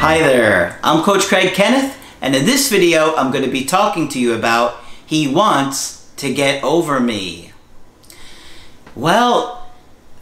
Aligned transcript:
Hi 0.00 0.16
there, 0.18 0.78
I'm 0.82 1.02
Coach 1.04 1.26
Craig 1.26 1.52
Kenneth, 1.52 1.94
and 2.22 2.34
in 2.34 2.46
this 2.46 2.70
video, 2.70 3.14
I'm 3.16 3.30
going 3.30 3.44
to 3.44 3.50
be 3.50 3.66
talking 3.66 4.08
to 4.08 4.18
you 4.18 4.32
about 4.32 4.80
He 5.04 5.28
Wants 5.28 6.10
to 6.16 6.32
Get 6.32 6.64
Over 6.64 7.00
Me. 7.00 7.52
Well, 8.96 9.70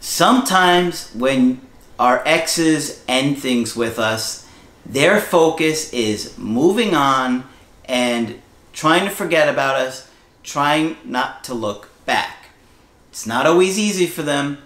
sometimes 0.01 1.15
when 1.15 1.61
our 1.97 2.21
exes 2.25 3.05
end 3.07 3.37
things 3.37 3.73
with 3.73 3.97
us, 3.97 4.45
their 4.85 5.21
focus 5.21 5.93
is 5.93 6.37
moving 6.37 6.93
on 6.93 7.45
and 7.85 8.41
trying 8.73 9.05
to 9.05 9.11
forget 9.11 9.47
about 9.47 9.77
us, 9.77 10.11
trying 10.43 10.97
not 11.05 11.45
to 11.45 11.53
look 11.53 11.89
back. 12.05 12.49
It's 13.11 13.25
not 13.25 13.45
always 13.45 13.79
easy 13.79 14.07
for 14.07 14.23
them. 14.23 14.57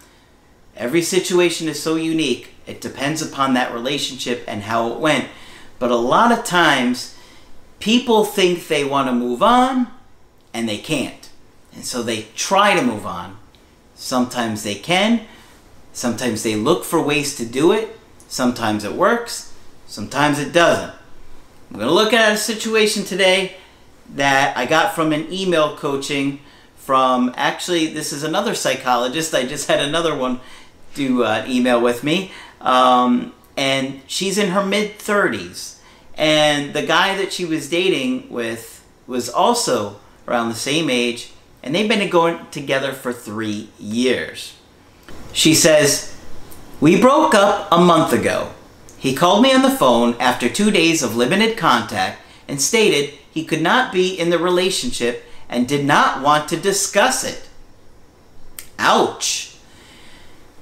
Every 0.76 1.04
situation 1.04 1.68
is 1.68 1.80
so 1.80 1.98
unique. 1.98 2.53
It 2.66 2.82
depends 2.82 3.22
upon 3.22 3.54
that 3.54 3.74
relationship 3.74 4.44
and 4.48 4.64
how 4.64 4.92
it 4.92 5.00
went. 5.00 5.30
But 5.80 5.92
a 5.92 5.96
lot 5.96 6.32
of 6.32 6.46
times, 6.46 7.18
people 7.80 8.24
think 8.24 8.68
they 8.68 8.86
want 8.86 9.08
to 9.10 9.14
move 9.14 9.44
on 9.44 9.88
and 10.54 10.70
they 10.70 10.78
can't. 10.78 11.30
And 11.74 11.84
so 11.84 12.02
they 12.02 12.28
try 12.36 12.76
to 12.76 12.82
move 12.82 13.06
on. 13.06 13.38
Sometimes 13.96 14.64
they 14.64 14.76
can, 14.76 15.22
sometimes 15.92 16.44
they 16.44 16.56
look 16.56 16.84
for 16.84 17.02
ways 17.02 17.36
to 17.38 17.46
do 17.46 17.72
it, 17.72 18.00
sometimes 18.28 18.84
it 18.84 18.94
works, 18.94 19.54
sometimes 19.88 20.40
it 20.40 20.54
doesn't. 20.54 20.94
I'm 21.70 21.78
going 21.78 21.88
to 21.88 21.94
look 21.94 22.14
at 22.14 22.34
a 22.34 22.38
situation 22.38 23.04
today 23.04 23.56
that 24.16 24.56
I 24.58 24.66
got 24.66 24.94
from 24.94 25.14
an 25.14 25.32
email 25.32 25.76
coaching 25.76 26.40
from 26.76 27.34
actually, 27.36 27.88
this 27.88 28.12
is 28.12 28.24
another 28.24 28.56
psychologist. 28.56 29.34
I 29.34 29.46
just 29.46 29.68
had 29.68 29.80
another 29.80 30.16
one 30.16 30.42
do 30.94 31.24
an 31.24 31.46
uh, 31.46 31.46
email 31.48 31.82
with 31.82 32.04
me. 32.04 32.32
Um, 32.64 33.34
and 33.56 34.02
she's 34.08 34.38
in 34.40 34.52
her 34.52 34.66
mid 34.66 34.98
30s. 34.98 35.78
And 36.16 36.74
the 36.74 36.86
guy 36.86 37.16
that 37.18 37.32
she 37.32 37.46
was 37.46 37.70
dating 37.70 38.30
with 38.32 38.86
was 39.06 39.30
also 39.30 40.00
around 40.28 40.50
the 40.50 40.56
same 40.56 40.90
age, 40.90 41.32
and 41.62 41.74
they've 41.74 41.90
been 41.90 42.10
going 42.10 42.46
together 42.52 42.94
for 42.94 43.14
three 43.14 43.70
years. 43.80 44.56
She 45.32 45.54
says, 45.54 46.16
We 46.80 47.00
broke 47.00 47.34
up 47.34 47.68
a 47.72 47.80
month 47.80 48.14
ago. 48.14 48.52
He 48.98 49.14
called 49.14 49.44
me 49.44 49.54
on 49.54 49.64
the 49.64 49.70
phone 49.70 50.16
after 50.20 50.48
two 50.48 50.72
days 50.72 51.04
of 51.04 51.16
limited 51.16 51.58
contact 51.58 52.22
and 52.48 52.62
stated 52.62 53.14
he 53.30 53.44
could 53.44 53.62
not 53.62 53.92
be 53.92 54.18
in 54.18 54.30
the 54.30 54.40
relationship 54.40 55.26
and 55.50 55.68
did 55.68 55.86
not 55.86 56.22
want 56.22 56.48
to 56.50 56.58
discuss 56.58 57.24
it. 57.24 57.50
Ouch. 58.80 59.53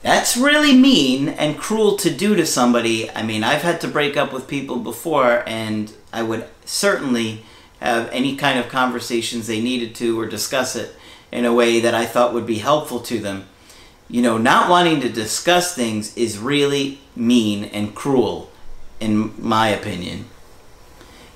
That's 0.02 0.36
really 0.36 0.76
mean 0.76 1.30
and 1.30 1.58
cruel 1.58 1.96
to 1.98 2.10
do 2.10 2.36
to 2.36 2.46
somebody. 2.46 3.10
I 3.12 3.22
mean, 3.22 3.44
I've 3.44 3.62
had 3.62 3.80
to 3.82 3.88
break 3.88 4.18
up 4.18 4.34
with 4.34 4.48
people 4.48 4.78
before, 4.78 5.44
and 5.46 5.94
I 6.12 6.24
would 6.24 6.48
certainly 6.66 7.44
have 7.80 8.10
any 8.10 8.36
kind 8.36 8.60
of 8.60 8.68
conversations 8.68 9.46
they 9.46 9.62
needed 9.62 9.94
to 9.96 10.20
or 10.20 10.26
discuss 10.26 10.76
it 10.76 10.96
in 11.32 11.46
a 11.46 11.54
way 11.54 11.80
that 11.80 11.94
I 11.94 12.06
thought 12.06 12.34
would 12.34 12.46
be 12.48 12.60
helpful 12.60 13.00
to 13.02 13.20
them. 13.20 13.46
You 14.10 14.22
know, 14.22 14.38
not 14.38 14.70
wanting 14.70 15.02
to 15.02 15.10
discuss 15.10 15.74
things 15.74 16.16
is 16.18 16.38
really 16.38 17.00
mean 17.16 17.66
and 17.66 17.96
cruel, 17.96 18.52
in 19.00 19.34
my 19.42 19.70
opinion. 19.70 20.26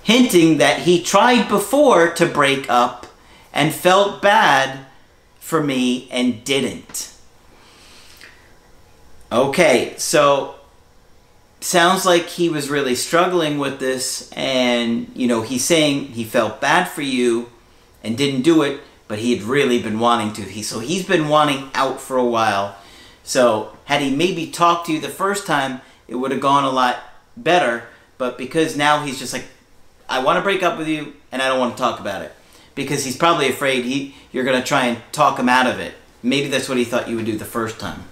Hinting 0.04 0.58
that 0.58 0.81
he 0.81 1.02
tried 1.02 1.48
before 1.48 2.09
to 2.12 2.25
break 2.25 2.70
up 2.70 3.08
and 3.54 3.74
felt 3.74 4.22
bad 4.22 4.86
for 5.40 5.64
me 5.64 6.09
and 6.12 6.44
didn't. 6.44 7.15
Okay, 9.31 9.96
so 9.97 10.56
sounds 11.59 12.06
like 12.06 12.28
he 12.28 12.47
was 12.47 12.69
really 12.69 12.94
struggling 12.94 13.58
with 13.58 13.80
this, 13.80 14.31
and 14.34 15.12
you 15.16 15.28
know, 15.28 15.41
he's 15.41 15.66
saying 15.66 16.09
he 16.09 16.24
felt 16.24 16.62
bad 16.62 16.86
for 16.86 17.02
you 17.02 17.50
and 18.03 18.18
didn't 18.18 18.44
do 18.44 18.62
it, 18.62 18.80
but 19.08 19.18
he 19.19 19.36
had 19.36 19.44
really 19.44 19.81
been 19.81 20.00
wanting 20.00 20.31
to. 20.34 20.44
He 20.44 20.62
so 20.62 20.80
he's 20.80 21.08
been 21.08 21.28
wanting 21.28 21.72
out 21.74 22.00
for 22.00 22.18
a 22.18 22.25
while. 22.25 22.78
So 23.24 23.75
had 23.86 24.02
he 24.02 24.16
maybe 24.16 24.52
talked 24.52 24.86
to 24.86 24.94
you 24.94 25.02
the 25.02 25.09
first 25.09 25.47
time, 25.47 25.81
it 26.07 26.16
would 26.16 26.31
have 26.31 26.42
gone 26.42 26.63
a 26.63 26.69
lot 26.69 26.97
better. 27.36 27.86
But 28.19 28.38
because 28.38 28.78
now 28.78 29.03
he's 29.03 29.18
just 29.18 29.34
like, 29.34 29.46
I 30.07 30.19
want 30.24 30.38
to 30.38 30.44
break 30.44 30.62
up 30.62 30.78
with 30.78 30.88
you, 30.88 31.13
and 31.31 31.42
I 31.42 31.47
don't 31.47 31.59
want 31.59 31.75
to 31.75 31.81
talk 31.81 32.00
about 32.00 32.22
it, 32.22 32.31
because 32.75 33.03
he's 33.03 33.18
probably 33.18 33.50
afraid 33.50 33.86
he 33.86 34.16
you're 34.31 34.46
gonna 34.46 34.63
try 34.63 34.86
and 34.86 35.02
talk 35.12 35.40
him 35.40 35.50
out 35.50 35.66
of 35.66 35.80
it. 35.80 35.96
Maybe 36.22 36.47
that's 36.47 36.69
what 36.69 36.78
he 36.78 36.84
thought 36.84 37.09
you 37.09 37.16
would 37.16 37.25
do 37.25 37.38
the 37.38 37.44
first 37.44 37.80
time. 37.80 38.03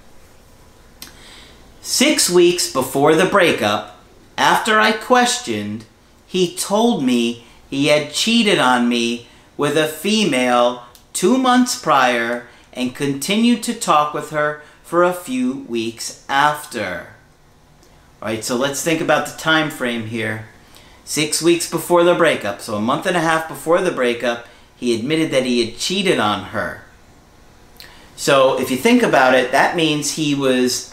Six 1.85 2.29
weeks 2.29 2.71
before 2.71 3.13
the 3.13 3.25
breakup, 3.25 3.99
after 4.38 4.79
I 4.79 4.94
questioned, 4.94 5.83
he 6.25 6.55
told 6.55 7.03
me 7.03 7.44
he 7.69 7.88
had 7.88 8.13
cheated 8.13 8.57
on 8.57 8.88
me 8.88 9.27
with 9.57 9.75
a 9.75 9.89
female 9.89 10.85
two 11.11 11.38
months 11.38 11.77
prior 11.77 12.47
and 12.71 12.95
continued 12.95 13.63
to 13.63 13.73
talk 13.73 14.13
with 14.13 14.29
her 14.29 14.61
for 14.81 15.03
a 15.03 15.11
few 15.11 15.66
weeks 15.67 16.25
after. 16.29 17.07
Alright, 18.21 18.45
so 18.45 18.55
let's 18.55 18.81
think 18.81 19.01
about 19.01 19.27
the 19.27 19.38
time 19.38 19.69
frame 19.69 20.07
here. 20.07 20.45
Six 21.03 21.41
weeks 21.41 21.69
before 21.69 22.05
the 22.05 22.15
breakup, 22.15 22.61
so 22.61 22.75
a 22.75 22.81
month 22.81 23.05
and 23.05 23.17
a 23.17 23.21
half 23.21 23.50
before 23.50 23.81
the 23.81 23.91
breakup, 23.91 24.47
he 24.77 24.97
admitted 24.97 25.31
that 25.31 25.45
he 25.45 25.65
had 25.65 25.77
cheated 25.77 26.17
on 26.17 26.45
her. 26.45 26.85
So 28.15 28.57
if 28.57 28.71
you 28.71 28.77
think 28.77 29.03
about 29.03 29.35
it, 29.35 29.51
that 29.51 29.75
means 29.75 30.13
he 30.13 30.33
was 30.33 30.93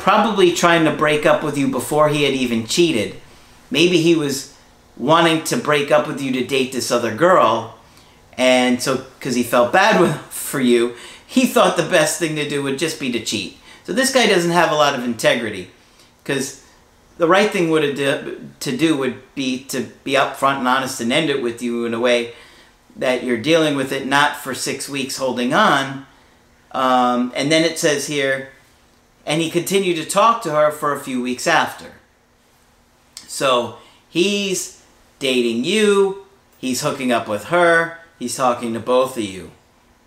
probably 0.00 0.52
trying 0.52 0.84
to 0.84 0.92
break 0.92 1.26
up 1.26 1.44
with 1.44 1.56
you 1.56 1.68
before 1.68 2.08
he 2.08 2.24
had 2.24 2.34
even 2.34 2.66
cheated. 2.66 3.14
Maybe 3.70 4.00
he 4.00 4.14
was 4.14 4.56
wanting 4.96 5.44
to 5.44 5.56
break 5.56 5.90
up 5.90 6.06
with 6.06 6.20
you 6.20 6.32
to 6.32 6.44
date 6.44 6.72
this 6.72 6.90
other 6.90 7.14
girl, 7.14 7.78
and 8.36 8.82
so 8.82 8.96
because 9.18 9.34
he 9.34 9.42
felt 9.42 9.72
bad 9.72 10.00
with, 10.00 10.16
for 10.30 10.60
you, 10.60 10.94
he 11.26 11.46
thought 11.46 11.76
the 11.76 11.88
best 11.88 12.18
thing 12.18 12.34
to 12.36 12.48
do 12.48 12.62
would 12.62 12.78
just 12.78 12.98
be 12.98 13.12
to 13.12 13.24
cheat. 13.24 13.58
So 13.84 13.92
this 13.92 14.12
guy 14.12 14.26
doesn't 14.26 14.50
have 14.50 14.72
a 14.72 14.74
lot 14.74 14.94
of 14.94 15.04
integrity, 15.04 15.70
because 16.22 16.64
the 17.18 17.28
right 17.28 17.50
thing 17.50 17.70
would 17.70 17.96
to 17.96 18.76
do 18.76 18.96
would 18.96 19.34
be 19.34 19.64
to 19.64 19.82
be 20.04 20.12
upfront 20.14 20.58
and 20.58 20.68
honest 20.68 21.00
and 21.00 21.12
end 21.12 21.28
it 21.28 21.42
with 21.42 21.62
you 21.62 21.84
in 21.84 21.92
a 21.92 22.00
way 22.00 22.32
that 22.96 23.22
you're 23.22 23.38
dealing 23.38 23.76
with 23.76 23.92
it 23.92 24.06
not 24.06 24.36
for 24.36 24.54
six 24.54 24.88
weeks 24.88 25.18
holding 25.18 25.52
on. 25.52 26.06
Um, 26.72 27.32
and 27.36 27.52
then 27.52 27.64
it 27.64 27.78
says 27.78 28.06
here 28.06 28.50
and 29.26 29.40
he 29.40 29.50
continued 29.50 29.96
to 29.96 30.04
talk 30.04 30.42
to 30.42 30.50
her 30.50 30.70
for 30.70 30.92
a 30.92 31.00
few 31.00 31.22
weeks 31.22 31.46
after. 31.46 31.92
So 33.26 33.78
he's 34.08 34.82
dating 35.18 35.64
you, 35.64 36.26
he's 36.58 36.82
hooking 36.82 37.12
up 37.12 37.28
with 37.28 37.44
her, 37.44 37.98
he's 38.18 38.36
talking 38.36 38.72
to 38.74 38.80
both 38.80 39.16
of 39.16 39.22
you, 39.22 39.52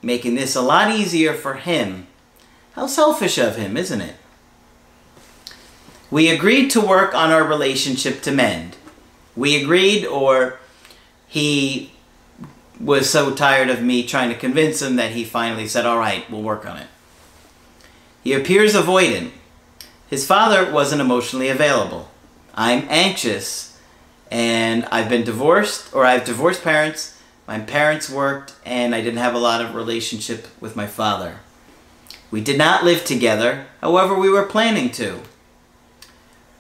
making 0.02 0.36
this 0.36 0.56
a 0.56 0.62
lot 0.62 0.92
easier 0.92 1.34
for 1.34 1.56
him. 1.56 2.08
How 2.74 2.88
selfish 2.88 3.38
of 3.38 3.56
him, 3.56 3.78
isn't 3.78 4.02
it? 4.02 4.16
We 6.10 6.30
agreed 6.30 6.70
to 6.72 6.82
work 6.82 7.16
on 7.16 7.32
our 7.32 7.44
relationship 7.44 8.22
to 8.22 8.32
mend. 8.32 8.78
We 9.36 9.62
agreed, 9.62 10.06
or 10.06 10.60
he 11.28 11.92
was 12.80 13.10
so 13.10 13.34
tired 13.34 13.70
of 13.70 13.82
me 13.82 14.06
trying 14.06 14.30
to 14.30 14.38
convince 14.38 14.82
him 14.82 14.96
that 14.98 15.12
he 15.12 15.24
finally 15.24 15.68
said, 15.68 15.86
All 15.86 15.98
right, 15.98 16.30
we'll 16.30 16.44
work 16.44 16.68
on 16.68 16.78
it. 16.78 16.88
He 18.24 18.34
appears 18.34 18.74
avoidant. 18.74 19.32
His 20.10 20.26
father 20.26 20.72
wasn't 20.72 21.02
emotionally 21.02 21.50
available. 21.50 22.10
I'm 22.56 22.88
anxious, 22.90 23.78
and 24.32 24.86
I've 24.86 25.10
been 25.10 25.24
divorced, 25.24 25.94
or 25.94 26.06
I 26.06 26.14
have 26.14 26.26
divorced 26.26 26.64
parents. 26.64 27.20
My 27.48 27.60
parents 27.60 28.10
worked, 28.10 28.54
and 28.66 28.96
I 28.96 29.02
didn't 29.02 29.18
have 29.18 29.34
a 29.36 29.40
lot 29.40 29.60
of 29.60 29.76
relationship 29.76 30.48
with 30.62 30.76
my 30.76 30.88
father. 30.88 31.40
We 32.32 32.40
did 32.40 32.58
not 32.58 32.86
live 32.86 33.04
together, 33.04 33.66
however, 33.82 34.16
we 34.16 34.30
were 34.30 34.46
planning 34.46 34.90
to. 34.92 35.20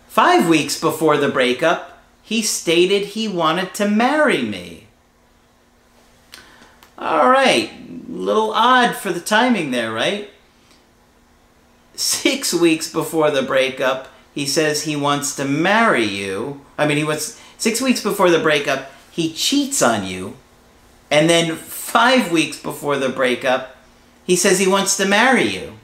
Five 0.07 0.49
weeks 0.49 0.79
before 0.79 1.17
the 1.17 1.29
breakup, 1.29 2.03
he 2.21 2.41
stated 2.41 3.05
he 3.05 3.27
wanted 3.27 3.73
to 3.75 3.87
marry 3.87 4.41
me. 4.41 4.87
All 6.97 7.29
right, 7.29 7.71
little 8.07 8.51
odd 8.51 8.95
for 8.95 9.11
the 9.11 9.19
timing 9.19 9.71
there, 9.71 9.91
right? 9.91 10.29
Six 11.95 12.53
weeks 12.53 12.91
before 12.91 13.31
the 13.31 13.43
breakup, 13.43 14.07
he 14.33 14.45
says 14.45 14.83
he 14.83 14.95
wants 14.95 15.35
to 15.35 15.45
marry 15.45 16.03
you. 16.03 16.61
I 16.77 16.87
mean, 16.87 16.97
he 16.97 17.03
was 17.03 17.39
six 17.57 17.81
weeks 17.81 18.01
before 18.01 18.29
the 18.29 18.39
breakup, 18.39 18.91
he 19.11 19.31
cheats 19.31 19.81
on 19.81 20.05
you. 20.05 20.35
And 21.11 21.29
then 21.29 21.55
five 21.55 22.31
weeks 22.31 22.59
before 22.59 22.97
the 22.97 23.09
breakup, 23.09 23.75
he 24.25 24.35
says 24.35 24.59
he 24.59 24.67
wants 24.67 24.97
to 24.97 25.05
marry 25.05 25.43
you. 25.43 25.77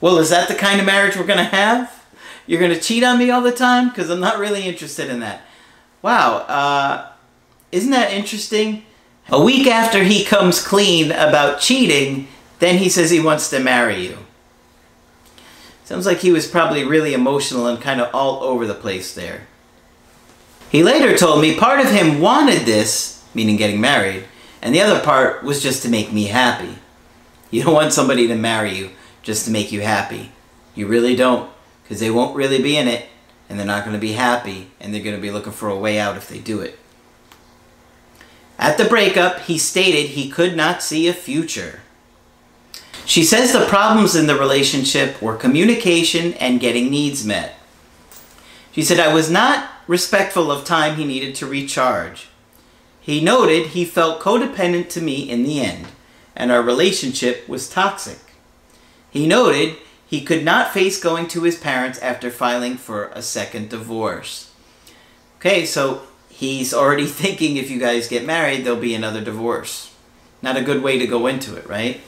Well, 0.00 0.18
is 0.18 0.30
that 0.30 0.48
the 0.48 0.54
kind 0.54 0.78
of 0.78 0.86
marriage 0.86 1.16
we're 1.16 1.26
going 1.26 1.38
to 1.38 1.44
have? 1.44 2.04
You're 2.46 2.60
going 2.60 2.74
to 2.74 2.80
cheat 2.80 3.02
on 3.02 3.18
me 3.18 3.30
all 3.30 3.42
the 3.42 3.52
time? 3.52 3.88
Because 3.88 4.10
I'm 4.10 4.20
not 4.20 4.38
really 4.38 4.62
interested 4.64 5.08
in 5.08 5.20
that. 5.20 5.42
Wow, 6.02 6.38
uh, 6.48 7.12
isn't 7.72 7.90
that 7.90 8.12
interesting? 8.12 8.84
A 9.30 9.42
week 9.42 9.66
after 9.66 10.04
he 10.04 10.24
comes 10.24 10.64
clean 10.64 11.10
about 11.10 11.60
cheating, 11.60 12.28
then 12.58 12.78
he 12.78 12.88
says 12.88 13.10
he 13.10 13.20
wants 13.20 13.50
to 13.50 13.60
marry 13.60 14.06
you. 14.06 14.18
Sounds 15.84 16.06
like 16.06 16.18
he 16.18 16.32
was 16.32 16.46
probably 16.46 16.84
really 16.84 17.14
emotional 17.14 17.66
and 17.66 17.80
kind 17.80 18.00
of 18.00 18.14
all 18.14 18.42
over 18.42 18.66
the 18.66 18.74
place 18.74 19.14
there. 19.14 19.46
He 20.70 20.82
later 20.82 21.16
told 21.16 21.40
me 21.40 21.58
part 21.58 21.80
of 21.80 21.90
him 21.90 22.20
wanted 22.20 22.66
this, 22.66 23.24
meaning 23.32 23.56
getting 23.56 23.80
married, 23.80 24.24
and 24.60 24.74
the 24.74 24.82
other 24.82 25.00
part 25.00 25.42
was 25.42 25.62
just 25.62 25.82
to 25.82 25.88
make 25.88 26.12
me 26.12 26.24
happy. 26.24 26.76
You 27.50 27.62
don't 27.62 27.72
want 27.72 27.94
somebody 27.94 28.26
to 28.28 28.34
marry 28.34 28.74
you 28.74 28.90
just 29.22 29.46
to 29.46 29.50
make 29.50 29.72
you 29.72 29.80
happy. 29.80 30.32
You 30.74 30.86
really 30.86 31.16
don't, 31.16 31.50
because 31.82 32.00
they 32.00 32.10
won't 32.10 32.36
really 32.36 32.60
be 32.60 32.76
in 32.76 32.86
it, 32.86 33.06
and 33.48 33.58
they're 33.58 33.66
not 33.66 33.84
going 33.84 33.96
to 33.96 34.00
be 34.00 34.12
happy, 34.12 34.70
and 34.78 34.92
they're 34.92 35.02
going 35.02 35.16
to 35.16 35.22
be 35.22 35.30
looking 35.30 35.52
for 35.52 35.70
a 35.70 35.78
way 35.78 35.98
out 35.98 36.18
if 36.18 36.28
they 36.28 36.38
do 36.38 36.60
it. 36.60 36.78
At 38.58 38.76
the 38.76 38.84
breakup, 38.84 39.40
he 39.40 39.56
stated 39.56 40.10
he 40.10 40.28
could 40.28 40.54
not 40.54 40.82
see 40.82 41.08
a 41.08 41.14
future. 41.14 41.80
She 43.08 43.24
says 43.24 43.54
the 43.54 43.64
problems 43.64 44.14
in 44.14 44.26
the 44.26 44.38
relationship 44.38 45.22
were 45.22 45.34
communication 45.34 46.34
and 46.34 46.60
getting 46.60 46.90
needs 46.90 47.24
met. 47.24 47.54
She 48.70 48.82
said, 48.82 49.00
I 49.00 49.14
was 49.14 49.30
not 49.30 49.70
respectful 49.86 50.52
of 50.52 50.66
time 50.66 50.96
he 50.96 51.06
needed 51.06 51.34
to 51.36 51.46
recharge. 51.46 52.28
He 53.00 53.24
noted 53.24 53.68
he 53.68 53.86
felt 53.86 54.20
codependent 54.20 54.90
to 54.90 55.00
me 55.00 55.22
in 55.22 55.42
the 55.42 55.58
end, 55.58 55.86
and 56.36 56.52
our 56.52 56.60
relationship 56.60 57.48
was 57.48 57.70
toxic. 57.70 58.18
He 59.10 59.26
noted 59.26 59.76
he 60.06 60.20
could 60.20 60.44
not 60.44 60.74
face 60.74 61.02
going 61.02 61.28
to 61.28 61.44
his 61.44 61.56
parents 61.56 61.98
after 62.00 62.30
filing 62.30 62.76
for 62.76 63.06
a 63.14 63.22
second 63.22 63.70
divorce. 63.70 64.52
Okay, 65.38 65.64
so 65.64 66.02
he's 66.28 66.74
already 66.74 67.06
thinking 67.22 67.56
if 67.56 67.70
you 67.70 67.80
guys 67.80 68.06
get 68.06 68.26
married, 68.26 68.66
there'll 68.66 68.78
be 68.78 68.94
another 68.94 69.24
divorce. 69.24 69.94
Not 70.42 70.58
a 70.58 70.62
good 70.62 70.82
way 70.82 70.98
to 70.98 71.06
go 71.06 71.26
into 71.26 71.56
it, 71.56 71.66
right? 71.66 72.02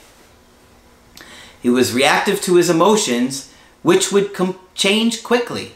He 1.61 1.69
was 1.69 1.93
reactive 1.93 2.41
to 2.41 2.55
his 2.55 2.69
emotions, 2.69 3.53
which 3.81 4.11
would 4.11 4.33
com- 4.33 4.59
change 4.73 5.23
quickly. 5.23 5.73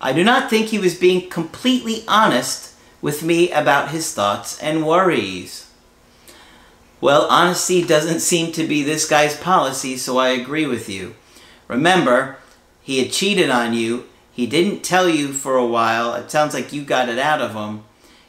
I 0.00 0.12
do 0.12 0.22
not 0.22 0.50
think 0.50 0.68
he 0.68 0.78
was 0.78 0.94
being 0.94 1.28
completely 1.28 2.04
honest 2.06 2.74
with 3.00 3.22
me 3.22 3.50
about 3.50 3.90
his 3.90 4.12
thoughts 4.12 4.60
and 4.62 4.86
worries. 4.86 5.70
Well, 7.00 7.26
honesty 7.28 7.84
doesn't 7.84 8.20
seem 8.20 8.52
to 8.52 8.66
be 8.66 8.82
this 8.82 9.08
guy's 9.08 9.36
policy, 9.36 9.96
so 9.96 10.18
I 10.18 10.28
agree 10.30 10.66
with 10.66 10.88
you. 10.88 11.14
Remember, 11.68 12.38
he 12.80 13.02
had 13.02 13.12
cheated 13.12 13.50
on 13.50 13.74
you. 13.74 14.06
He 14.32 14.46
didn't 14.46 14.82
tell 14.82 15.08
you 15.08 15.32
for 15.32 15.56
a 15.56 15.66
while. 15.66 16.14
It 16.14 16.30
sounds 16.30 16.54
like 16.54 16.72
you 16.72 16.84
got 16.84 17.08
it 17.08 17.18
out 17.18 17.40
of 17.40 17.54
him. 17.54 17.84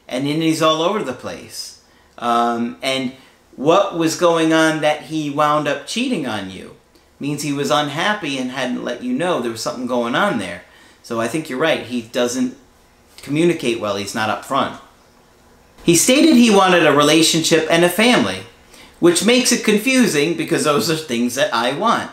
And 0.07 0.25
then 0.25 0.41
he's 0.41 0.61
all 0.61 0.81
over 0.81 1.03
the 1.03 1.13
place. 1.13 1.83
Um, 2.17 2.77
and 2.81 3.13
what 3.57 3.97
was 3.97 4.15
going 4.15 4.53
on 4.53 4.79
that 4.81 5.03
he 5.03 5.29
wound 5.29 5.67
up 5.67 5.85
cheating 5.85 6.25
on 6.25 6.49
you? 6.49 6.77
Means 7.19 7.41
he 7.41 7.51
was 7.51 7.71
unhappy 7.71 8.37
and 8.37 8.51
hadn't 8.51 8.85
let 8.85 9.03
you 9.03 9.11
know 9.11 9.41
there 9.41 9.51
was 9.51 9.61
something 9.61 9.87
going 9.87 10.15
on 10.15 10.37
there. 10.37 10.63
So 11.03 11.19
I 11.19 11.27
think 11.27 11.49
you're 11.49 11.59
right. 11.59 11.81
He 11.81 12.03
doesn't 12.03 12.55
communicate 13.17 13.79
well. 13.79 13.97
He's 13.97 14.15
not 14.15 14.29
upfront. 14.29 14.79
He 15.83 15.95
stated 15.95 16.35
he 16.35 16.53
wanted 16.53 16.85
a 16.85 16.95
relationship 16.95 17.67
and 17.69 17.83
a 17.83 17.89
family, 17.89 18.41
which 18.99 19.25
makes 19.25 19.51
it 19.51 19.63
confusing 19.63 20.37
because 20.37 20.65
those 20.65 20.89
are 20.91 20.95
things 20.95 21.35
that 21.35 21.53
I 21.53 21.73
want. 21.73 22.11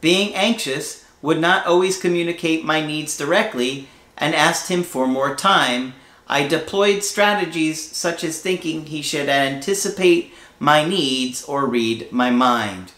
Being 0.00 0.34
anxious 0.34 1.04
would 1.20 1.38
not 1.38 1.66
always 1.66 2.00
communicate 2.00 2.64
my 2.64 2.84
needs 2.84 3.16
directly 3.18 3.88
and 4.16 4.34
asked 4.34 4.68
him 4.68 4.82
for 4.82 5.06
more 5.06 5.34
time. 5.34 5.94
I 6.28 6.46
deployed 6.46 7.04
strategies 7.04 7.94
such 7.94 8.24
as 8.24 8.40
thinking 8.40 8.86
he 8.86 9.02
should 9.02 9.28
anticipate 9.28 10.32
my 10.62 10.84
needs 10.84 11.42
or 11.42 11.66
read 11.66 12.10
my 12.12 12.30
mind. 12.30 12.92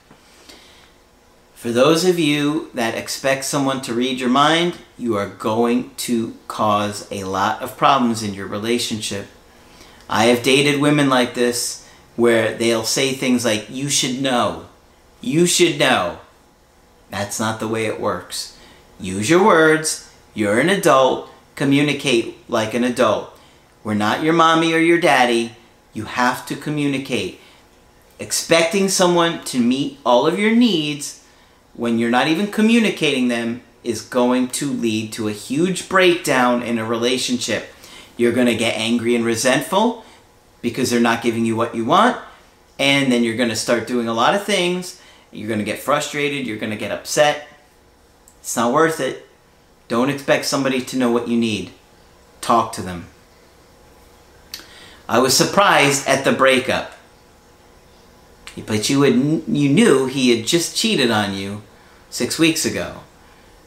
For 1.55 1.72
those 1.72 2.05
of 2.05 2.19
you 2.19 2.69
that 2.75 2.94
expect 2.94 3.46
someone 3.46 3.81
to 3.81 3.94
read 3.94 4.20
your 4.20 4.28
mind, 4.28 4.76
you 4.99 5.16
are 5.16 5.31
going 5.31 5.94
to 5.94 6.37
cause 6.46 7.08
a 7.11 7.25
lot 7.25 7.62
of 7.62 7.78
problems 7.78 8.22
in 8.22 8.34
your 8.34 8.46
relationship. 8.46 9.28
I 10.11 10.26
have 10.26 10.43
dated 10.43 10.78
women 10.78 11.08
like 11.08 11.32
this 11.32 11.88
where 12.16 12.55
they'll 12.55 12.84
say 12.84 13.14
things 13.14 13.46
like, 13.46 13.70
You 13.70 13.88
should 13.88 14.20
know. 14.20 14.67
You 15.22 15.46
should 15.46 15.78
know. 15.78 16.19
That's 17.08 17.40
not 17.40 17.60
the 17.60 17.69
way 17.69 17.87
it 17.87 17.99
works. 17.99 18.58
Use 19.00 19.31
your 19.31 19.43
words. 19.43 20.12
You're 20.34 20.60
an 20.60 20.69
adult. 20.69 21.31
Communicate 21.55 22.46
like 22.46 22.75
an 22.75 22.84
adult. 22.84 23.31
We're 23.82 23.94
not 23.94 24.22
your 24.22 24.34
mommy 24.34 24.75
or 24.75 24.78
your 24.78 25.00
daddy. 25.00 25.52
You 25.94 26.05
have 26.05 26.44
to 26.44 26.56
communicate 26.56 27.40
expecting 28.19 28.88
someone 28.88 29.44
to 29.44 29.58
meet 29.61 29.99
all 30.05 30.26
of 30.26 30.38
your 30.38 30.55
needs 30.55 31.25
when 31.75 31.99
you're 31.99 32.11
not 32.11 32.28
even 32.28 32.46
communicating 32.46 33.28
them 33.28 33.62
is 33.82 34.00
going 34.00 34.49
to 34.49 34.70
lead 34.70 35.12
to 35.12 35.28
a 35.28 35.32
huge 35.32 35.88
breakdown 35.88 36.62
in 36.62 36.78
a 36.78 36.84
relationship. 36.84 37.69
You're 38.16 38.32
going 38.32 38.46
to 38.46 38.56
get 38.56 38.76
angry 38.76 39.14
and 39.14 39.25
resentful 39.25 40.05
because 40.62 40.90
they're 40.90 41.00
not 41.00 41.22
giving 41.22 41.44
you 41.44 41.56
what 41.56 41.75
you 41.75 41.84
want. 41.84 42.16
And 42.78 43.12
then 43.12 43.22
you're 43.22 43.37
going 43.37 43.50
to 43.50 43.56
start 43.56 43.87
doing 43.87 44.08
a 44.08 44.14
lot 44.14 44.34
of 44.34 44.44
things. 44.44 45.00
You're 45.31 45.49
going 45.49 45.58
to 45.58 45.64
get 45.64 45.78
frustrated. 45.78 46.46
You're 46.46 46.58
going 46.58 46.72
to 46.72 46.78
get 46.78 46.90
upset. 46.90 47.49
It's 48.40 48.56
not 48.56 48.72
worth 48.72 49.00
it. 49.00 49.28
Don't 49.88 50.10
expect 50.10 50.46
somebody 50.46 50.81
to 50.81 50.96
know 50.96 51.10
what 51.10 51.28
you 51.28 51.37
need. 51.37 51.72
Talk 52.40 52.72
to 52.75 52.82
them. 52.82 53.06
I 55.08 55.19
was 55.19 55.37
surprised 55.37 56.08
at 56.08 56.25
the 56.25 56.32
breakup. 56.32 56.94
But 58.62 58.89
you 58.89 59.05
you 59.05 59.69
knew 59.69 60.06
he 60.06 60.37
had 60.37 60.47
just 60.47 60.77
cheated 60.77 61.11
on 61.11 61.34
you 61.34 61.63
six 62.11 62.39
weeks 62.39 62.65
ago. 62.65 63.01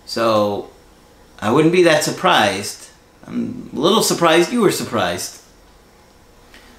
So 0.06 0.70
I 1.40 1.52
wouldn't 1.52 1.74
be 1.74 1.84
that 1.84 2.04
surprised. 2.04 2.90
I'm 3.26 3.70
a 3.74 3.80
little 3.80 4.04
surprised 4.04 4.54
you 4.54 4.62
were 4.62 4.72
surprised. 4.72 5.42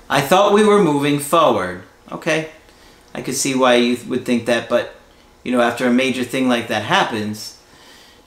I 0.08 0.22
thought 0.22 0.54
we 0.54 0.64
were 0.64 0.82
moving 0.82 1.18
forward. 1.18 1.82
Okay, 2.10 2.50
I 3.12 3.20
could 3.20 3.34
see 3.34 3.54
why 3.54 3.74
you 3.74 3.98
would 4.08 4.24
think 4.24 4.46
that, 4.46 4.68
but 4.68 4.94
you 5.44 5.52
know, 5.52 5.60
after 5.60 5.86
a 5.86 5.92
major 5.92 6.24
thing 6.24 6.48
like 6.48 6.68
that 6.68 6.84
happens, 6.84 7.60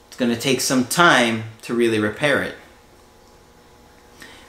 it's 0.06 0.16
going 0.16 0.30
to 0.30 0.40
take 0.40 0.60
some 0.60 0.84
time 0.86 1.44
to 1.62 1.74
really 1.74 1.98
repair 1.98 2.42
it. 2.42 2.54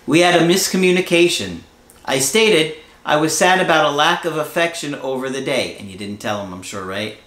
We 0.05 0.19
had 0.19 0.39
a 0.39 0.45
miscommunication. 0.45 1.61
I 2.05 2.19
stated 2.19 2.77
I 3.05 3.17
was 3.17 3.37
sad 3.37 3.59
about 3.59 3.85
a 3.85 3.95
lack 3.95 4.23
of 4.25 4.37
affection 4.37 4.95
over 4.95 5.29
the 5.29 5.41
day, 5.41 5.75
and 5.77 5.89
you 5.89 5.97
didn't 5.97 6.21
tell 6.21 6.43
him, 6.43 6.53
I'm 6.53 6.63
sure, 6.63 6.85
right? 6.85 7.17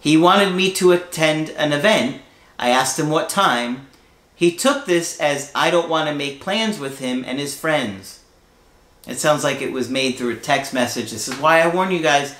He 0.00 0.16
wanted 0.16 0.54
me 0.54 0.72
to 0.74 0.92
attend 0.92 1.50
an 1.50 1.72
event. 1.72 2.20
I 2.58 2.70
asked 2.70 2.98
him 2.98 3.08
what 3.08 3.28
time. 3.28 3.86
He 4.34 4.54
took 4.54 4.84
this 4.84 5.20
as 5.20 5.52
I 5.54 5.70
don't 5.70 5.88
want 5.88 6.08
to 6.08 6.14
make 6.14 6.40
plans 6.40 6.78
with 6.78 6.98
him 6.98 7.24
and 7.26 7.38
his 7.38 7.58
friends. 7.58 8.20
It 9.06 9.16
sounds 9.16 9.44
like 9.44 9.60
it 9.62 9.72
was 9.72 9.88
made 9.88 10.16
through 10.16 10.32
a 10.32 10.36
text 10.36 10.74
message. 10.74 11.10
This 11.10 11.28
is 11.28 11.36
why 11.36 11.60
I 11.60 11.68
warn 11.68 11.90
you 11.90 12.02
guys 12.02 12.34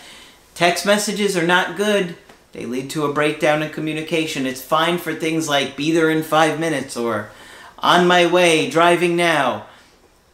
text 0.54 0.86
messages 0.86 1.36
are 1.36 1.46
not 1.46 1.76
good. 1.76 2.16
They 2.52 2.66
lead 2.66 2.90
to 2.90 3.04
a 3.04 3.12
breakdown 3.12 3.62
in 3.62 3.70
communication. 3.70 4.46
It's 4.46 4.62
fine 4.62 4.98
for 4.98 5.14
things 5.14 5.48
like 5.48 5.76
be 5.76 5.90
there 5.90 6.10
in 6.10 6.22
five 6.22 6.60
minutes 6.60 6.96
or 6.96 7.30
on 7.78 8.06
my 8.06 8.26
way, 8.26 8.70
driving 8.70 9.16
now. 9.16 9.66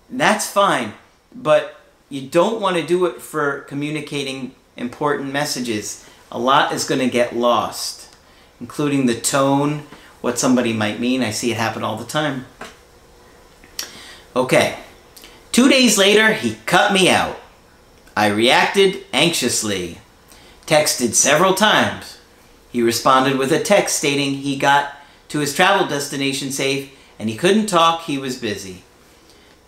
That's 0.08 0.50
fine. 0.50 0.94
But 1.34 1.79
you 2.10 2.28
don't 2.28 2.60
want 2.60 2.76
to 2.76 2.86
do 2.86 3.06
it 3.06 3.22
for 3.22 3.60
communicating 3.60 4.54
important 4.76 5.32
messages. 5.32 6.06
A 6.30 6.38
lot 6.38 6.72
is 6.72 6.84
going 6.84 7.00
to 7.00 7.08
get 7.08 7.36
lost, 7.36 8.14
including 8.60 9.06
the 9.06 9.18
tone, 9.18 9.84
what 10.20 10.38
somebody 10.38 10.72
might 10.72 11.00
mean. 11.00 11.22
I 11.22 11.30
see 11.30 11.52
it 11.52 11.56
happen 11.56 11.82
all 11.82 11.96
the 11.96 12.04
time. 12.04 12.46
Okay. 14.36 14.76
Two 15.52 15.68
days 15.68 15.96
later, 15.96 16.32
he 16.32 16.56
cut 16.66 16.92
me 16.92 17.08
out. 17.08 17.38
I 18.16 18.26
reacted 18.26 19.04
anxiously. 19.12 19.98
Texted 20.66 21.14
several 21.14 21.54
times. 21.54 22.18
He 22.70 22.82
responded 22.82 23.38
with 23.38 23.52
a 23.52 23.60
text 23.60 23.96
stating 23.96 24.34
he 24.34 24.56
got 24.56 24.96
to 25.28 25.38
his 25.38 25.54
travel 25.54 25.86
destination 25.86 26.50
safe 26.50 26.92
and 27.18 27.28
he 27.28 27.36
couldn't 27.36 27.66
talk, 27.66 28.02
he 28.02 28.18
was 28.18 28.38
busy. 28.38 28.82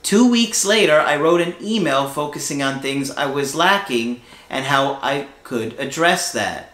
Two 0.03 0.29
weeks 0.29 0.65
later, 0.65 0.99
I 0.99 1.17
wrote 1.17 1.41
an 1.41 1.55
email 1.63 2.09
focusing 2.09 2.63
on 2.63 2.81
things 2.81 3.11
I 3.11 3.27
was 3.27 3.55
lacking 3.55 4.23
and 4.51 4.65
how 4.65 4.99
I 5.03 5.29
could 5.45 5.79
address 5.79 6.33
that. 6.33 6.73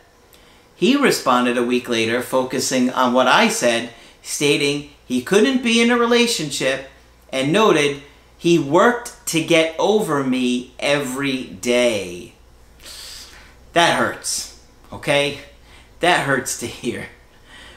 He 0.74 0.96
responded 0.96 1.58
a 1.58 1.64
week 1.64 1.88
later, 1.88 2.22
focusing 2.22 2.90
on 2.90 3.12
what 3.12 3.26
I 3.26 3.48
said, 3.48 3.90
stating 4.22 4.90
he 5.04 5.22
couldn't 5.22 5.62
be 5.62 5.80
in 5.80 5.90
a 5.90 5.98
relationship 5.98 6.88
and 7.32 7.52
noted 7.52 8.02
he 8.38 8.58
worked 8.58 9.26
to 9.26 9.44
get 9.44 9.74
over 9.78 10.22
me 10.22 10.72
every 10.78 11.44
day. 11.44 12.32
That 13.72 13.98
hurts, 13.98 14.62
okay? 14.92 15.40
That 16.00 16.26
hurts 16.26 16.58
to 16.60 16.66
hear. 16.66 17.08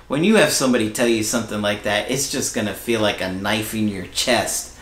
When 0.07 0.23
you 0.23 0.35
have 0.35 0.51
somebody 0.51 0.91
tell 0.91 1.07
you 1.07 1.23
something 1.23 1.61
like 1.61 1.83
that, 1.83 2.11
it's 2.11 2.31
just 2.31 2.53
gonna 2.53 2.73
feel 2.73 3.01
like 3.01 3.21
a 3.21 3.31
knife 3.31 3.73
in 3.73 3.87
your 3.87 4.05
chest. 4.07 4.77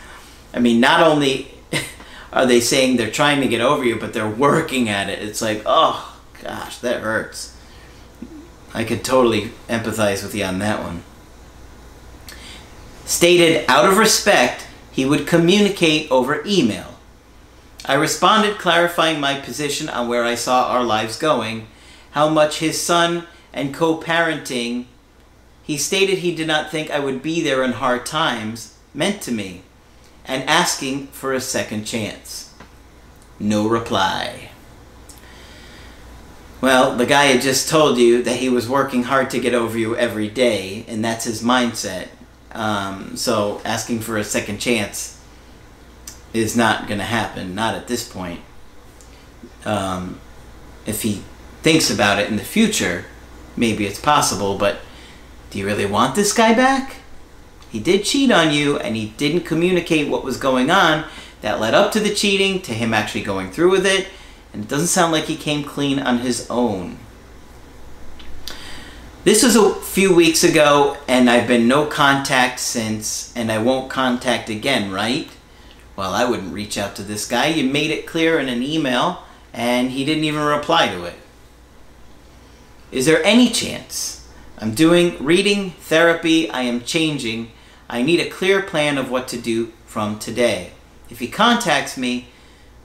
I 0.53 0.59
mean, 0.59 0.79
not 0.79 1.01
only 1.01 1.53
are 2.33 2.45
they 2.45 2.59
saying 2.59 2.97
they're 2.97 3.11
trying 3.11 3.41
to 3.41 3.47
get 3.47 3.61
over 3.61 3.83
you, 3.83 3.97
but 3.97 4.13
they're 4.13 4.29
working 4.29 4.89
at 4.89 5.09
it. 5.09 5.19
It's 5.19 5.41
like, 5.41 5.61
oh 5.65 6.19
gosh, 6.41 6.77
that 6.79 7.01
hurts. 7.01 7.55
I 8.73 8.83
could 8.83 9.03
totally 9.03 9.51
empathize 9.67 10.23
with 10.23 10.35
you 10.35 10.43
on 10.43 10.59
that 10.59 10.83
one. 10.83 11.03
Stated 13.05 13.65
out 13.67 13.85
of 13.85 13.97
respect, 13.97 14.67
he 14.91 15.05
would 15.05 15.25
communicate 15.25 16.11
over 16.11 16.43
email. 16.45 16.95
I 17.85 17.95
responded 17.95 18.59
clarifying 18.59 19.19
my 19.19 19.39
position 19.39 19.89
on 19.89 20.07
where 20.07 20.23
I 20.23 20.35
saw 20.35 20.67
our 20.67 20.83
lives 20.83 21.17
going, 21.17 21.67
how 22.11 22.29
much 22.29 22.59
his 22.59 22.79
son 22.79 23.25
and 23.51 23.73
co 23.73 23.97
parenting. 23.97 24.85
He 25.63 25.77
stated 25.77 26.19
he 26.19 26.35
did 26.35 26.47
not 26.47 26.69
think 26.69 26.91
I 26.91 26.99
would 26.99 27.23
be 27.23 27.41
there 27.41 27.63
in 27.63 27.73
hard 27.73 28.05
times 28.05 28.75
meant 28.93 29.21
to 29.23 29.31
me, 29.31 29.63
and 30.29 30.47
asking 30.47 31.07
for 31.07 31.33
a 31.33 31.41
second 31.41 31.85
chance. 31.85 32.53
No 33.39 33.67
reply. 33.67 34.51
Well, 36.61 36.95
the 36.95 37.05
guy 37.05 37.25
had 37.25 37.41
just 37.41 37.67
told 37.67 37.97
you 37.97 38.21
that 38.23 38.37
he 38.37 38.47
was 38.47 38.69
working 38.69 39.03
hard 39.03 39.29
to 39.31 39.39
get 39.39 39.53
over 39.53 39.77
you 39.77 39.95
every 39.95 40.29
day, 40.29 40.85
and 40.87 41.03
that's 41.03 41.25
his 41.25 41.41
mindset. 41.41 42.09
Um, 42.51 43.17
so 43.17 43.61
asking 43.65 44.01
for 44.01 44.17
a 44.17 44.23
second 44.23 44.59
chance 44.59 45.19
is 46.33 46.55
not 46.55 46.87
going 46.87 46.99
to 46.99 47.05
happen, 47.05 47.55
not 47.55 47.75
at 47.75 47.87
this 47.87 48.07
point. 48.07 48.41
Um, 49.65 50.19
if 50.85 51.01
he 51.01 51.23
thinks 51.63 51.89
about 51.89 52.19
it 52.19 52.29
in 52.29 52.35
the 52.35 52.43
future, 52.43 53.05
maybe 53.55 53.85
it's 53.85 53.99
possible, 53.99 54.57
but 54.57 54.79
do 55.49 55.57
you 55.57 55.65
really 55.65 55.85
want 55.85 56.15
this 56.15 56.33
guy 56.33 56.53
back? 56.53 56.97
He 57.71 57.79
did 57.79 58.03
cheat 58.03 58.31
on 58.31 58.51
you, 58.51 58.77
and 58.77 58.95
he 58.95 59.09
didn't 59.17 59.41
communicate 59.41 60.09
what 60.09 60.23
was 60.23 60.37
going 60.37 60.71
on 60.71 61.05
that 61.41 61.59
led 61.59 61.73
up 61.73 61.91
to 61.93 61.99
the 61.99 62.13
cheating, 62.13 62.61
to 62.63 62.73
him 62.73 62.93
actually 62.93 63.21
going 63.21 63.51
through 63.51 63.71
with 63.71 63.85
it, 63.85 64.07
and 64.51 64.63
it 64.63 64.67
doesn't 64.67 64.87
sound 64.87 65.11
like 65.11 65.25
he 65.25 65.35
came 65.35 65.63
clean 65.63 65.99
on 65.99 66.19
his 66.19 66.49
own. 66.49 66.97
This 69.23 69.43
was 69.43 69.55
a 69.55 69.75
few 69.75 70.15
weeks 70.15 70.43
ago, 70.43 70.97
and 71.07 71.29
I've 71.29 71.47
been 71.47 71.67
no 71.67 71.85
contact 71.85 72.59
since, 72.59 73.35
and 73.35 73.51
I 73.51 73.59
won't 73.59 73.89
contact 73.89 74.49
again, 74.49 74.91
right? 74.91 75.29
Well, 75.95 76.13
I 76.13 76.25
wouldn't 76.25 76.53
reach 76.53 76.77
out 76.77 76.95
to 76.95 77.03
this 77.03 77.27
guy. 77.27 77.47
You 77.47 77.69
made 77.69 77.91
it 77.91 78.07
clear 78.07 78.39
in 78.39 78.49
an 78.49 78.63
email, 78.63 79.23
and 79.53 79.91
he 79.91 80.05
didn't 80.05 80.23
even 80.23 80.41
reply 80.41 80.87
to 80.87 81.03
it. 81.03 81.15
Is 82.91 83.05
there 83.05 83.23
any 83.23 83.49
chance? 83.49 84.27
I'm 84.57 84.73
doing 84.73 85.23
reading, 85.23 85.71
therapy, 85.71 86.49
I 86.49 86.61
am 86.61 86.81
changing. 86.81 87.51
I 87.89 88.01
need 88.01 88.19
a 88.19 88.29
clear 88.29 88.61
plan 88.61 88.97
of 88.97 89.09
what 89.09 89.27
to 89.29 89.37
do 89.37 89.73
from 89.85 90.19
today. 90.19 90.71
If 91.09 91.19
he 91.19 91.27
contacts 91.27 91.97
me, 91.97 92.27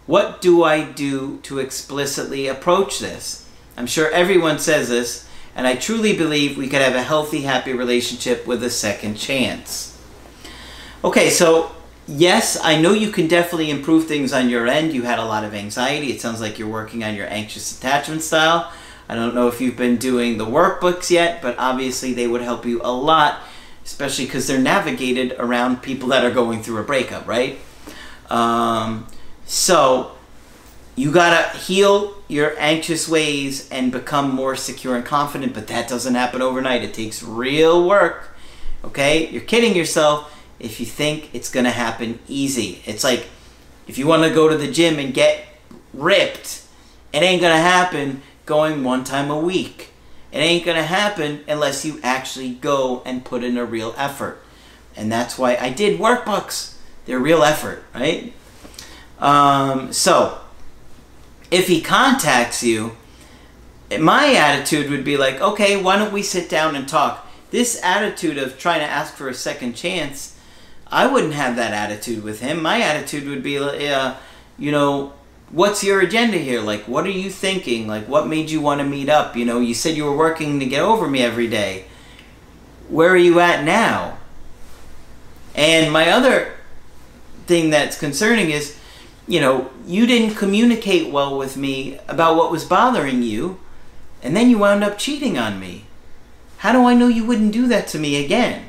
what 0.06 0.40
do 0.40 0.64
I 0.64 0.82
do 0.82 1.38
to 1.42 1.58
explicitly 1.58 2.46
approach 2.46 2.98
this? 3.00 3.48
I'm 3.76 3.86
sure 3.86 4.10
everyone 4.10 4.58
says 4.58 4.88
this, 4.88 5.28
and 5.54 5.66
I 5.66 5.76
truly 5.76 6.16
believe 6.16 6.56
we 6.56 6.68
could 6.68 6.80
have 6.80 6.94
a 6.94 7.02
healthy, 7.02 7.42
happy 7.42 7.72
relationship 7.72 8.46
with 8.46 8.62
a 8.62 8.70
second 8.70 9.16
chance. 9.16 9.98
Okay, 11.02 11.28
so 11.28 11.74
yes, 12.06 12.58
I 12.62 12.80
know 12.80 12.92
you 12.92 13.10
can 13.10 13.28
definitely 13.28 13.70
improve 13.70 14.06
things 14.06 14.32
on 14.32 14.48
your 14.48 14.66
end. 14.66 14.94
You 14.94 15.02
had 15.02 15.18
a 15.18 15.24
lot 15.24 15.44
of 15.44 15.54
anxiety. 15.54 16.12
It 16.12 16.20
sounds 16.20 16.40
like 16.40 16.58
you're 16.58 16.68
working 16.68 17.04
on 17.04 17.14
your 17.14 17.26
anxious 17.28 17.76
attachment 17.78 18.22
style. 18.22 18.72
I 19.08 19.14
don't 19.14 19.34
know 19.34 19.48
if 19.48 19.60
you've 19.60 19.76
been 19.76 19.96
doing 19.96 20.38
the 20.38 20.46
workbooks 20.46 21.10
yet, 21.10 21.42
but 21.42 21.56
obviously 21.58 22.14
they 22.14 22.26
would 22.26 22.40
help 22.40 22.64
you 22.64 22.80
a 22.82 22.92
lot, 22.92 23.40
especially 23.84 24.24
because 24.24 24.46
they're 24.46 24.58
navigated 24.58 25.34
around 25.38 25.82
people 25.82 26.08
that 26.08 26.24
are 26.24 26.30
going 26.30 26.62
through 26.62 26.78
a 26.78 26.82
breakup, 26.82 27.26
right? 27.26 27.58
Um, 28.30 29.06
so 29.44 30.12
you 30.96 31.10
gotta 31.12 31.56
heal 31.58 32.14
your 32.28 32.54
anxious 32.58 33.08
ways 33.08 33.68
and 33.70 33.92
become 33.92 34.34
more 34.34 34.56
secure 34.56 34.96
and 34.96 35.04
confident, 35.04 35.52
but 35.52 35.66
that 35.66 35.88
doesn't 35.88 36.14
happen 36.14 36.40
overnight. 36.40 36.82
It 36.82 36.94
takes 36.94 37.22
real 37.22 37.86
work. 37.86 38.36
Okay? 38.84 39.28
You're 39.30 39.42
kidding 39.42 39.74
yourself 39.74 40.30
if 40.58 40.80
you 40.80 40.86
think 40.86 41.30
it's 41.34 41.50
gonna 41.50 41.70
happen 41.70 42.20
easy. 42.28 42.82
It's 42.86 43.04
like 43.04 43.26
if 43.86 43.98
you 43.98 44.06
wanna 44.06 44.30
go 44.30 44.48
to 44.48 44.56
the 44.56 44.70
gym 44.70 44.98
and 44.98 45.12
get 45.12 45.46
ripped, 45.92 46.62
it 47.12 47.22
ain't 47.22 47.42
gonna 47.42 47.60
happen 47.60 48.22
going 48.46 48.84
one 48.84 49.04
time 49.04 49.30
a 49.30 49.38
week. 49.38 49.90
It 50.34 50.38
ain't 50.38 50.66
gonna 50.66 50.82
happen 50.82 51.44
unless 51.46 51.84
you 51.84 52.00
actually 52.02 52.54
go 52.54 53.02
and 53.06 53.24
put 53.24 53.44
in 53.44 53.56
a 53.56 53.64
real 53.64 53.94
effort. 53.96 54.42
And 54.96 55.10
that's 55.10 55.38
why 55.38 55.54
I 55.54 55.70
did 55.70 56.00
workbooks. 56.00 56.74
They're 57.06 57.20
real 57.20 57.44
effort, 57.44 57.84
right? 57.94 58.32
Um, 59.20 59.92
so, 59.92 60.40
if 61.52 61.68
he 61.68 61.80
contacts 61.80 62.64
you, 62.64 62.96
my 63.96 64.34
attitude 64.34 64.90
would 64.90 65.04
be 65.04 65.16
like, 65.16 65.40
okay, 65.40 65.80
why 65.80 65.96
don't 65.98 66.12
we 66.12 66.22
sit 66.22 66.48
down 66.48 66.74
and 66.74 66.88
talk? 66.88 67.30
This 67.52 67.80
attitude 67.84 68.36
of 68.36 68.58
trying 68.58 68.80
to 68.80 68.86
ask 68.86 69.14
for 69.14 69.28
a 69.28 69.34
second 69.34 69.74
chance, 69.74 70.36
I 70.88 71.06
wouldn't 71.06 71.34
have 71.34 71.54
that 71.56 71.72
attitude 71.72 72.24
with 72.24 72.40
him. 72.40 72.60
My 72.60 72.80
attitude 72.80 73.28
would 73.28 73.44
be, 73.44 73.56
uh, 73.58 74.14
you 74.58 74.72
know, 74.72 75.12
what's 75.50 75.84
your 75.84 76.00
agenda 76.00 76.38
here? 76.38 76.60
Like, 76.60 76.84
what 76.84 77.06
are 77.06 77.10
you 77.10 77.30
thinking? 77.30 77.86
Like, 77.86 78.08
what 78.08 78.26
made 78.26 78.50
you 78.50 78.60
want 78.60 78.80
to 78.80 78.86
meet 78.86 79.08
up? 79.08 79.36
You 79.36 79.44
know, 79.44 79.60
you 79.60 79.74
said 79.74 79.96
you 79.96 80.04
were 80.04 80.16
working 80.16 80.60
to 80.60 80.66
get 80.66 80.82
over 80.82 81.08
me 81.08 81.20
every 81.20 81.48
day. 81.48 81.84
Where 82.88 83.10
are 83.10 83.16
you 83.16 83.40
at 83.40 83.64
now? 83.64 84.18
And 85.54 85.92
my 85.92 86.10
other 86.10 86.52
thing 87.46 87.70
that's 87.70 87.98
concerning 87.98 88.50
is, 88.50 88.76
you 89.26 89.40
know, 89.40 89.70
you 89.86 90.06
didn't 90.06 90.36
communicate 90.36 91.12
well 91.12 91.38
with 91.38 91.56
me 91.56 91.98
about 92.08 92.36
what 92.36 92.50
was 92.50 92.64
bothering 92.64 93.22
you, 93.22 93.58
and 94.22 94.36
then 94.36 94.50
you 94.50 94.58
wound 94.58 94.82
up 94.82 94.98
cheating 94.98 95.38
on 95.38 95.60
me. 95.60 95.84
How 96.58 96.72
do 96.72 96.84
I 96.84 96.94
know 96.94 97.08
you 97.08 97.24
wouldn't 97.24 97.52
do 97.52 97.68
that 97.68 97.86
to 97.88 97.98
me 97.98 98.24
again? 98.24 98.68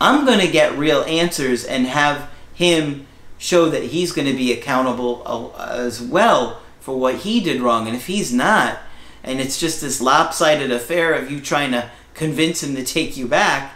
I'm 0.00 0.26
going 0.26 0.40
to 0.40 0.50
get 0.50 0.76
real 0.76 1.02
answers 1.02 1.64
and 1.64 1.86
have 1.86 2.28
him 2.54 3.06
show 3.42 3.68
that 3.68 3.82
he's 3.84 4.12
going 4.12 4.28
to 4.28 4.36
be 4.36 4.52
accountable 4.52 5.22
uh, 5.56 5.72
as 5.72 6.00
well 6.00 6.62
for 6.80 6.98
what 6.98 7.16
he 7.16 7.40
did 7.40 7.60
wrong. 7.60 7.86
And 7.86 7.96
if 7.96 8.06
he's 8.06 8.32
not, 8.32 8.78
and 9.24 9.40
it's 9.40 9.58
just 9.58 9.80
this 9.80 10.00
lopsided 10.00 10.70
affair 10.70 11.14
of 11.14 11.30
you 11.30 11.40
trying 11.40 11.72
to 11.72 11.90
convince 12.14 12.62
him 12.62 12.74
to 12.76 12.84
take 12.84 13.16
you 13.16 13.26
back, 13.26 13.74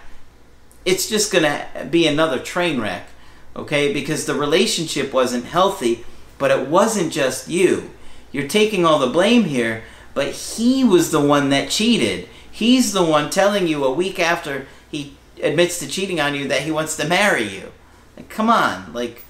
it's 0.85 1.08
just 1.08 1.32
going 1.32 1.44
to 1.44 1.87
be 1.90 2.06
another 2.06 2.38
train 2.38 2.80
wreck 2.80 3.08
okay? 3.56 3.92
Because 3.92 4.26
the 4.26 4.35
relationship 4.35 5.12
wasn't 5.12 5.46
healthy, 5.46 6.04
but 6.38 6.50
it 6.50 6.68
wasn't 6.68 7.12
just 7.12 7.49
you. 7.49 7.90
You're 8.30 8.49
taking 8.49 8.85
all 8.85 8.99
the 8.99 9.06
blame 9.06 9.44
here, 9.44 9.82
but 10.14 10.32
he 10.32 10.85
was 10.85 11.11
the 11.11 11.20
one 11.20 11.49
that 11.49 11.70
cheated. 11.70 12.28
He's 12.50 12.92
the 12.92 13.04
one 13.04 13.30
telling 13.30 13.66
you 13.66 13.85
a 13.85 13.92
week 13.92 14.20
after 14.20 14.66
he 14.90 15.16
admits 15.42 15.78
to 15.78 15.88
cheating 15.88 16.20
on 16.20 16.35
you 16.35 16.46
that 16.49 16.62
he 16.62 16.70
wants 16.70 16.96
to 16.96 17.08
marry 17.08 17.44
you. 17.44 17.73
Like, 18.16 18.28
come 18.28 18.49
on, 18.49 18.92
like 18.92 19.25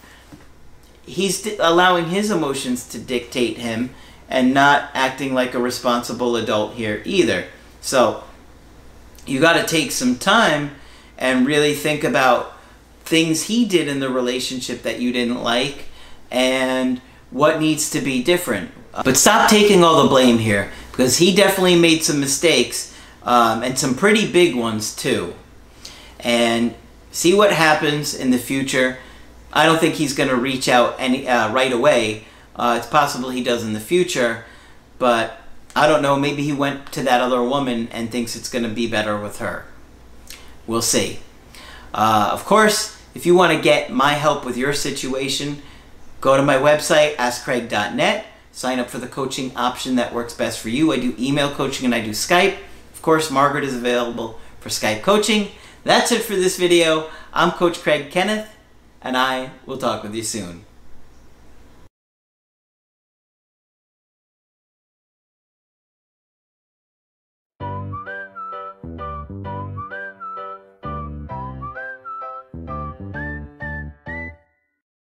he's 1.06 1.46
allowing 1.58 2.06
his 2.06 2.30
emotions 2.30 2.86
to 2.88 2.98
dictate 2.98 3.58
him 3.58 3.94
and 4.28 4.52
not 4.52 4.90
acting 4.92 5.32
like 5.32 5.54
a 5.54 5.58
responsible 5.58 6.36
adult 6.36 6.75
here 6.75 7.00
either. 7.04 7.46
So, 7.80 8.25
you 9.25 9.40
got 9.40 9.54
to 9.54 9.66
take 9.66 9.92
some 9.92 10.16
time 10.16 10.72
and 11.18 11.46
really 11.46 11.75
think 11.75 12.04
about 12.04 12.56
things 13.04 13.44
he 13.44 13.64
did 13.64 13.88
in 13.88 14.00
the 14.00 14.10
relationship 14.10 14.82
that 14.82 15.00
you 15.00 15.12
didn't 15.12 15.42
like 15.42 15.86
and 16.30 17.00
what 17.30 17.60
needs 17.60 17.90
to 17.90 18.00
be 18.00 18.22
different. 18.22 18.70
But 19.04 19.16
stop 19.16 19.48
taking 19.48 19.84
all 19.84 20.02
the 20.02 20.08
blame 20.08 20.38
here 20.38 20.72
because 20.90 21.18
he 21.18 21.34
definitely 21.34 21.78
made 21.78 22.02
some 22.02 22.18
mistakes 22.18 22.96
um, 23.22 23.62
and 23.62 23.78
some 23.78 23.94
pretty 23.94 24.30
big 24.30 24.54
ones 24.54 24.94
too. 24.94 25.34
And 26.20 26.75
see 27.12 27.34
what 27.34 27.52
happens 27.52 28.14
in 28.14 28.30
the 28.30 28.38
future. 28.38 28.98
I 29.56 29.64
don't 29.64 29.80
think 29.80 29.94
he's 29.94 30.12
going 30.12 30.28
to 30.28 30.36
reach 30.36 30.68
out 30.68 30.96
any 30.98 31.26
uh, 31.26 31.50
right 31.50 31.72
away. 31.72 32.25
Uh, 32.54 32.76
it's 32.78 32.86
possible 32.86 33.30
he 33.30 33.42
does 33.42 33.64
in 33.64 33.72
the 33.72 33.80
future, 33.80 34.44
but 34.98 35.40
I 35.75 35.86
don't 35.88 36.02
know. 36.02 36.18
Maybe 36.18 36.42
he 36.42 36.52
went 36.52 36.92
to 36.92 37.02
that 37.04 37.22
other 37.22 37.42
woman 37.42 37.88
and 37.90 38.10
thinks 38.10 38.36
it's 38.36 38.50
going 38.50 38.64
to 38.64 38.70
be 38.70 38.86
better 38.86 39.18
with 39.18 39.38
her. 39.38 39.64
We'll 40.66 40.82
see. 40.82 41.20
Uh, 41.94 42.28
of 42.32 42.44
course, 42.44 42.96
If 43.16 43.25
you 43.25 43.34
want 43.34 43.54
to 43.54 43.58
get 43.58 43.90
my 43.90 44.12
help 44.12 44.44
with 44.44 44.58
your 44.58 44.75
situation, 44.75 45.62
go 46.20 46.36
to 46.36 46.42
my 46.42 46.56
website, 46.56 47.16
askcraig.net, 47.16 48.26
sign 48.52 48.78
up 48.78 48.90
for 48.90 48.98
the 48.98 49.06
coaching 49.06 49.56
option 49.56 49.96
that 49.96 50.12
works 50.12 50.34
best 50.34 50.60
for 50.60 50.68
you. 50.68 50.92
I 50.92 50.98
do 50.98 51.14
email 51.18 51.50
coaching 51.50 51.86
and 51.86 51.94
I 51.94 52.02
do 52.02 52.10
Skype. 52.10 52.58
Of 52.92 53.00
course, 53.00 53.30
Margaret 53.30 53.64
is 53.64 53.75
available 53.75 54.38
for 54.60 54.68
Skype 54.68 55.00
coaching. 55.00 55.48
That's 55.82 56.12
it 56.12 56.25
for 56.25 56.36
this 56.36 56.58
video. 56.58 57.08
I'm 57.32 57.52
Coach 57.52 57.80
Craig 57.80 58.10
Kenneth, 58.10 58.54
and 59.06 59.16
I 59.16 59.52
will 59.66 59.78
talk 59.78 60.02
with 60.02 60.16
you 60.16 60.25
soon. 60.25 60.66